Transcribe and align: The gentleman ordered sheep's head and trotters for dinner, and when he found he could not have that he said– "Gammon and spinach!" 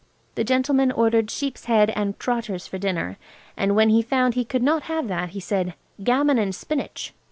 The 0.33 0.43
gentleman 0.43 0.91
ordered 0.91 1.29
sheep's 1.29 1.65
head 1.65 1.91
and 1.91 2.17
trotters 2.19 2.65
for 2.65 2.79
dinner, 2.79 3.17
and 3.55 3.75
when 3.75 3.89
he 3.89 4.01
found 4.01 4.33
he 4.33 4.43
could 4.43 4.63
not 4.63 4.81
have 4.89 5.07
that 5.09 5.29
he 5.29 5.39
said– 5.39 5.75
"Gammon 6.03 6.39
and 6.39 6.55
spinach!" 6.55 7.13